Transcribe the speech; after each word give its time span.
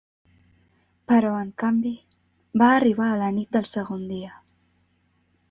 Però, 1.11 1.33
en 1.41 1.51
canvi, 1.63 1.91
va 2.63 2.71
arribar 2.79 3.11
a 3.11 3.21
la 3.25 3.29
nit 3.37 3.53
del 3.59 3.69
segon 3.75 4.03
dia. 4.17 4.35